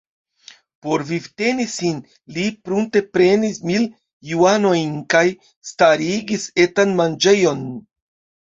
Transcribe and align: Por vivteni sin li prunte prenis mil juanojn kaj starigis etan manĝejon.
Por 0.85 1.01
vivteni 1.09 1.65
sin 1.73 1.99
li 2.37 2.45
prunte 2.69 3.03
prenis 3.17 3.61
mil 3.73 3.87
juanojn 4.31 4.97
kaj 5.15 5.25
starigis 5.73 6.49
etan 6.67 6.99
manĝejon. 7.03 7.67